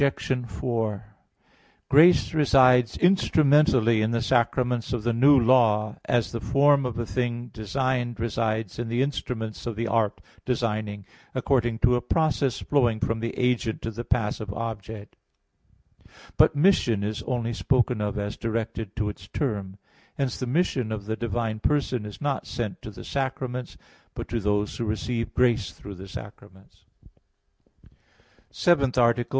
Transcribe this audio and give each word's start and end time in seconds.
4: 0.47 1.15
Grace 1.87 2.33
resides 2.33 2.97
instrumentally 2.97 4.01
in 4.01 4.09
the 4.09 4.21
sacraments 4.23 4.93
of 4.93 5.03
the 5.03 5.13
New 5.13 5.39
Law, 5.39 5.95
as 6.05 6.31
the 6.31 6.39
form 6.39 6.87
of 6.87 6.97
a 6.97 7.05
thing 7.05 7.49
designed 7.53 8.19
resides 8.19 8.79
in 8.79 8.87
the 8.87 9.03
instruments 9.03 9.67
of 9.67 9.75
the 9.75 9.87
art 9.87 10.19
designing, 10.43 11.05
according 11.35 11.77
to 11.77 11.95
a 11.95 12.01
process 12.01 12.57
flowing 12.61 12.99
from 12.99 13.19
the 13.19 13.37
agent 13.37 13.83
to 13.83 13.91
the 13.91 14.03
passive 14.03 14.51
object. 14.55 15.17
But 16.35 16.55
mission 16.55 17.03
is 17.03 17.21
only 17.27 17.53
spoken 17.53 18.01
of 18.01 18.17
as 18.17 18.37
directed 18.37 18.95
to 18.95 19.07
its 19.07 19.27
term. 19.27 19.77
Hence 20.17 20.39
the 20.39 20.47
mission 20.47 20.91
of 20.91 21.05
the 21.05 21.15
divine 21.15 21.59
person 21.59 22.07
is 22.07 22.19
not 22.19 22.47
sent 22.47 22.81
to 22.81 22.89
the 22.89 23.03
sacraments, 23.05 23.77
but 24.15 24.27
to 24.29 24.39
those 24.39 24.77
who 24.77 24.83
receive 24.83 25.35
grace 25.35 25.69
through 25.69 25.93
the 25.93 26.07
sacraments._______________________ 26.07 26.85
SEVENTH 28.49 28.97
ARTICLE 28.97 29.21
[I, 29.29 29.29
Q. 29.29 29.29